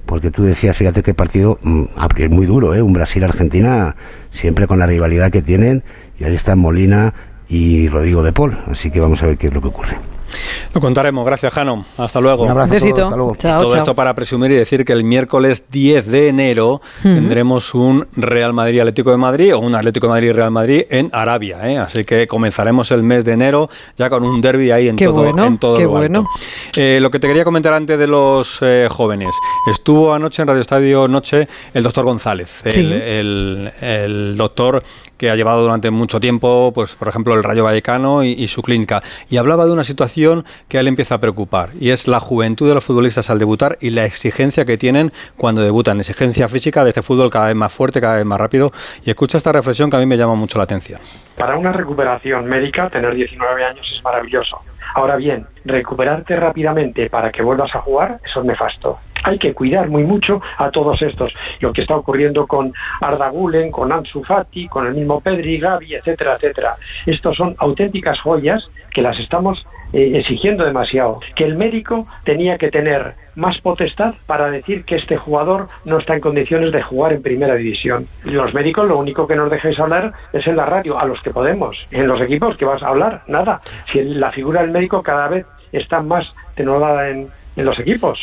porque 0.06 0.32
tú 0.32 0.44
decías, 0.44 0.76
fíjate 0.76 1.04
qué 1.04 1.14
partido 1.14 1.60
mm, 1.64 1.84
es 2.18 2.30
muy 2.30 2.46
duro, 2.46 2.74
¿eh? 2.74 2.82
un 2.82 2.94
Brasil-Argentina, 2.94 3.96
siempre 4.32 4.68
con 4.68 4.80
la 4.80 4.88
rivalidad 4.88 5.32
que 5.32 5.42
tienen, 5.42 5.84
y 6.20 6.26
ahí 6.26 6.36
están 6.36 6.60
Molina 6.60 7.14
y 7.48 7.88
Rodrigo 7.88 8.24
de 8.24 8.34
Paul, 8.34 8.58
así 8.68 8.92
que 8.92 9.00
vamos 9.00 9.24
a 9.24 9.28
ver 9.28 9.38
qué 9.38 9.48
es 9.48 9.54
lo 9.54 9.62
que 9.62 9.68
ocurre. 9.68 10.13
Lo 10.74 10.82
contaremos. 10.82 11.26
Gracias, 11.26 11.54
Jano. 11.54 11.86
Hasta 11.98 12.20
luego. 12.20 12.44
Un 12.44 12.50
abrazo. 12.50 12.74
Besito. 12.74 13.04
Hasta 13.04 13.16
luego. 13.16 13.36
Chao, 13.36 13.60
Todo 13.60 13.70
chao. 13.72 13.78
esto 13.80 13.94
para 13.96 14.14
presumir 14.16 14.52
y 14.52 14.56
decir 14.56 14.84
que 14.84 14.94
el 14.94 15.04
miércoles 15.04 15.66
10 15.70 16.08
de 16.08 16.30
enero 16.30 16.82
tendremos 17.02 17.74
un 17.76 18.08
Real 18.16 18.54
Madrid 18.54 18.80
Atlético 18.80 19.12
de 19.12 19.18
Madrid 19.18 19.56
o 19.56 19.60
un 19.60 19.76
Atlético 19.76 20.08
de 20.08 20.12
Madrid 20.14 20.32
Real 20.34 20.52
Madrid 20.52 20.84
en 20.90 21.10
Arabia. 21.14 21.70
¿eh? 21.70 21.78
Así 21.78 22.04
que 22.06 22.28
comenzaremos 22.28 22.92
el 22.92 23.04
mes 23.04 23.24
de 23.24 23.34
enero 23.34 23.70
ya 23.98 24.10
con 24.10 24.24
un 24.24 24.42
derby 24.42 24.72
ahí 24.72 24.88
en 24.90 24.96
Qué 24.96 25.06
todo, 25.06 25.24
bueno, 25.24 25.46
en 25.46 25.58
todo 25.60 25.78
qué 25.78 25.84
lo 25.84 25.98
alto. 25.98 26.00
bueno. 26.24 26.30
Eh, 26.76 27.00
lo 27.02 27.12
que 27.12 27.20
te 27.20 27.28
quería 27.28 27.44
comentar 27.44 27.74
antes 27.74 28.00
de 28.00 28.08
los 28.08 28.58
eh, 28.62 28.88
jóvenes. 28.90 29.36
Estuvo 29.70 30.14
anoche 30.14 30.42
en 30.42 30.48
Radio 30.48 30.62
Estadio 30.62 31.08
Noche 31.08 31.48
el 31.74 31.84
doctor 31.84 32.06
González, 32.06 32.62
el, 32.66 32.72
Sí. 32.72 32.80
el- 32.94 33.72
el 33.82 34.38
doctor 34.38 34.84
que 35.18 35.30
ha 35.30 35.36
llevado 35.36 35.62
durante 35.62 35.90
mucho 35.92 36.20
tiempo, 36.20 36.72
pues 36.76 36.96
por 36.96 37.08
ejemplo, 37.08 37.34
el 37.36 37.44
Rayo 37.44 37.64
Vallecano 37.64 38.24
y, 38.24 38.32
y 38.32 38.48
su 38.48 38.62
clínica. 38.62 39.02
Y 39.30 39.38
hablaba 39.38 39.66
de 39.66 39.72
una 39.72 39.84
situación 39.84 40.44
que 40.74 40.80
a 40.80 40.82
él 40.82 40.88
empieza 40.88 41.14
a 41.14 41.18
preocupar, 41.20 41.70
y 41.80 41.92
es 41.92 42.08
la 42.08 42.20
juventud 42.20 42.68
de 42.68 42.74
los 42.74 42.84
futbolistas 42.84 43.30
al 43.30 43.38
debutar 43.38 43.78
y 43.80 43.92
la 43.92 44.06
exigencia 44.06 44.66
que 44.66 44.76
tienen 44.76 45.12
cuando 45.38 45.62
debutan. 45.62 46.00
Exigencia 46.00 46.48
física 46.48 46.84
de 46.84 46.90
este 46.90 47.04
fútbol 47.04 47.30
cada 47.30 47.46
vez 47.46 47.56
más 47.56 47.72
fuerte, 47.72 48.02
cada 48.02 48.16
vez 48.16 48.26
más 48.26 48.42
rápido. 48.42 48.72
Y 49.06 49.12
escucha 49.12 49.38
esta 49.38 49.52
reflexión 49.52 49.92
que 49.92 49.98
a 49.98 50.00
mí 50.00 50.08
me 50.08 50.18
llama 50.18 50.34
mucho 50.34 50.58
la 50.58 50.64
atención. 50.64 51.00
Para 51.38 51.60
una 51.60 51.72
recuperación 51.72 52.46
médica, 52.46 52.90
tener 52.90 53.14
19 53.14 53.64
años 53.64 53.88
es 53.96 54.04
maravilloso. 54.04 54.62
Ahora 54.96 55.16
bien, 55.16 55.46
recuperarte 55.64 56.36
rápidamente 56.38 57.08
para 57.08 57.32
que 57.32 57.44
vuelvas 57.44 57.76
a 57.76 57.80
jugar, 57.80 58.20
eso 58.26 58.40
es 58.40 58.46
nefasto. 58.48 58.98
Hay 59.24 59.38
que 59.38 59.54
cuidar 59.54 59.90
muy 59.90 60.04
mucho 60.04 60.42
a 60.58 60.70
todos 60.70 61.02
estos. 61.02 61.34
Lo 61.60 61.72
que 61.74 61.82
está 61.82 61.96
ocurriendo 61.96 62.46
con 62.48 62.74
Arda 63.02 63.30
Gülen, 63.30 63.72
con 63.72 63.92
Ansu 63.92 64.24
Fati, 64.24 64.68
con 64.68 64.88
el 64.88 64.94
mismo 64.94 65.20
Pedri, 65.22 65.58
Gavi, 65.58 65.96
etcétera, 65.96 66.36
etcétera. 66.36 66.76
Estos 67.06 67.36
son 67.36 67.56
auténticas 67.58 68.20
joyas 68.20 68.70
que 68.94 69.02
las 69.02 69.20
estamos 69.20 69.66
eh, 69.94 70.12
exigiendo 70.16 70.66
demasiado. 70.66 71.20
Que 71.36 71.46
el 71.46 71.56
médico 71.56 72.08
tenía 72.24 72.58
que 72.58 72.70
tener 72.70 73.14
más 73.36 73.60
potestad 73.62 74.14
para 74.26 74.50
decir 74.50 74.86
que 74.86 74.96
este 74.96 75.18
jugador 75.18 75.68
no 75.86 75.98
está 75.98 76.16
en 76.16 76.22
condiciones 76.22 76.72
de 76.72 76.82
jugar 76.82 77.14
en 77.14 77.22
primera 77.22 77.56
división. 77.56 78.08
Los 78.24 78.54
médicos 78.54 78.88
lo 78.88 78.98
único 78.98 79.28
que 79.28 79.36
nos 79.36 79.50
dejáis 79.50 79.80
hablar 79.80 80.14
es 80.32 80.46
en 80.48 80.56
la 80.56 80.66
radio, 80.66 81.00
a 81.00 81.06
los 81.06 81.22
que 81.22 81.32
podemos. 81.32 81.78
En 81.92 82.08
los 82.08 82.22
equipos 82.22 82.58
que 82.58 82.66
vas 82.66 82.84
a 82.84 82.88
hablar, 82.88 83.22
nada. 83.28 83.60
Si 83.92 84.02
la 84.04 84.32
figura 84.32 84.62
del 84.62 84.72
médico 84.72 85.02
cada 85.02 85.28
vez 85.28 85.46
está 85.72 86.02
más 86.02 86.34
denodada 86.56 87.10
en, 87.10 87.28
en 87.56 87.66
los 87.66 87.80
equipos. 87.80 88.20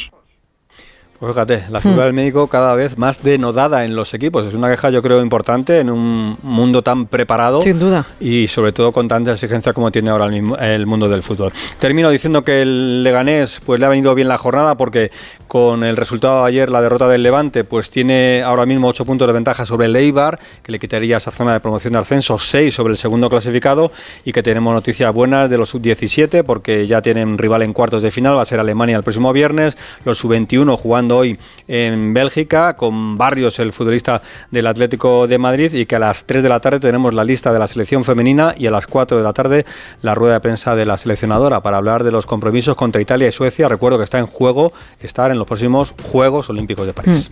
Pues 1.21 1.35
fíjate, 1.35 1.65
la 1.71 1.83
figura 1.83 2.05
del 2.07 2.15
médico 2.15 2.47
cada 2.47 2.75
vez 2.75 2.97
más 2.97 3.23
denodada 3.23 3.85
en 3.85 3.95
los 3.95 4.15
equipos. 4.15 4.47
Es 4.47 4.55
una 4.55 4.71
queja, 4.71 4.89
yo 4.89 5.03
creo, 5.03 5.21
importante 5.21 5.79
en 5.79 5.91
un 5.91 6.39
mundo 6.43 6.81
tan 6.81 7.05
preparado. 7.05 7.61
Sin 7.61 7.79
duda. 7.79 8.07
Y 8.21 8.49
sobre 8.49 8.73
todo 8.73 8.91
con 8.91 9.07
tanta 9.07 9.33
exigencia 9.33 9.75
como 9.75 9.93
tiene 9.93 10.09
ahora 10.09 10.25
el, 10.25 10.33
mismo- 10.33 10.57
el 10.57 10.87
mundo 10.87 11.11
del 11.11 11.23
fútbol. 11.23 11.53
Termino 11.79 12.09
diciendo 12.09 12.43
que 12.43 12.63
el 12.63 13.03
Leganés 13.05 13.61
pues 13.67 13.79
le 13.79 13.85
ha 13.85 13.91
venido 13.91 14.15
bien 14.15 14.29
la 14.29 14.39
jornada 14.39 14.79
porque 14.79 15.11
con 15.47 15.85
el 15.85 15.95
resultado 15.99 16.41
de 16.45 16.49
ayer, 16.49 16.71
la 16.71 16.81
derrota 16.81 17.07
del 17.07 17.23
Levante, 17.23 17.65
pues 17.65 17.91
tiene 17.91 18.43
ahora 18.43 18.65
mismo 18.65 18.89
8 18.89 19.05
puntos 19.05 19.27
de 19.29 19.35
ventaja 19.35 19.67
sobre 19.67 19.87
el 19.87 19.97
Eibar, 19.97 20.39
que 20.63 20.73
le 20.73 20.79
quitaría 20.79 21.19
esa 21.19 21.31
zona 21.31 21.53
de 21.53 21.61
promoción 21.61 21.93
de 21.93 21.99
ascenso, 21.99 22.39
6 22.39 22.73
sobre 22.73 22.93
el 22.93 22.97
segundo 22.97 23.29
clasificado 23.29 23.93
y 24.25 24.33
que 24.33 24.43
tenemos 24.43 24.73
noticias 24.73 25.13
buenas 25.13 25.51
de 25.51 25.59
los 25.59 25.69
sub-17 25.69 26.45
porque 26.45 26.87
ya 26.87 27.03
tienen 27.03 27.37
rival 27.37 27.61
en 27.61 27.75
cuartos 27.75 28.03
de 28.03 28.11
final, 28.11 28.39
va 28.39 28.43
a 28.43 28.47
ser 28.47 28.59
Alemania 28.59 28.97
el 28.97 29.03
próximo 29.03 29.35
viernes, 29.35 29.77
los 30.07 30.17
sub-21 30.17 30.79
jugando 30.79 31.10
hoy 31.11 31.39
en 31.69 32.13
Bélgica 32.15 32.77
con 32.77 33.17
Barrios, 33.19 33.59
el 33.59 33.73
futbolista 33.73 34.23
del 34.51 34.67
Atlético 34.67 35.27
de 35.27 35.39
Madrid 35.39 35.73
y 35.75 35.87
que 35.87 35.97
a 35.97 35.99
las 35.99 36.25
3 36.25 36.43
de 36.43 36.49
la 36.49 36.61
tarde 36.61 36.81
tenemos 36.81 37.15
la 37.15 37.25
lista 37.25 37.53
de 37.53 37.59
la 37.59 37.67
selección 37.69 38.05
femenina 38.05 38.55
y 38.57 38.67
a 38.67 38.71
las 38.71 38.87
4 38.87 39.17
de 39.19 39.23
la 39.23 39.33
tarde 39.33 39.65
la 40.03 40.15
rueda 40.15 40.35
de 40.35 40.41
prensa 40.41 40.75
de 40.75 40.87
la 40.87 40.97
seleccionadora 40.97 41.61
para 41.61 41.77
hablar 41.79 42.05
de 42.05 42.13
los 42.13 42.27
compromisos 42.27 42.77
contra 42.77 43.01
Italia 43.01 43.29
y 43.29 43.33
Suecia. 43.33 43.69
Recuerdo 43.69 43.99
que 43.99 44.05
está 44.05 44.19
en 44.19 44.27
juego 44.27 44.73
estar 45.01 45.31
en 45.31 45.39
los 45.39 45.47
próximos 45.47 45.95
Juegos 46.11 46.51
Olímpicos 46.51 46.87
de 46.87 46.93
París. 46.93 47.31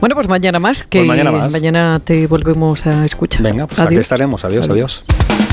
Bueno, 0.00 0.14
pues 0.14 0.28
mañana 0.28 0.58
más, 0.58 0.82
que 0.82 1.00
Pues 1.00 1.08
mañana 1.08 1.30
más. 1.32 1.52
mañana 1.52 2.00
te 2.04 2.26
volvemos 2.26 2.86
a 2.86 3.04
escuchar. 3.04 3.42
Venga, 3.42 3.66
pues 3.66 3.78
aquí 3.78 3.88
Adiós. 3.88 4.00
estaremos. 4.02 4.44
Adiós, 4.44 4.68
Adiós. 4.68 5.04
adiós. 5.08 5.49